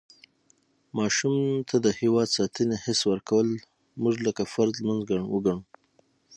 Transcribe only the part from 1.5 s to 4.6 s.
ته د هېواد ساتنې حس ورکول مونږ لکه